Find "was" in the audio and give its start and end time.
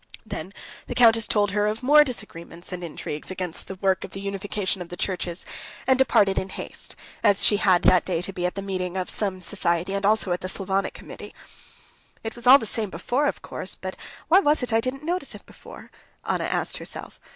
12.35-12.47, 14.39-14.63